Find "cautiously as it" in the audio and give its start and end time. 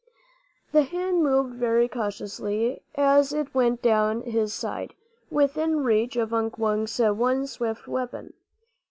1.87-3.53